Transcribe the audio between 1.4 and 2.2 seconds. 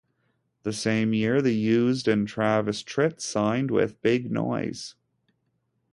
The Used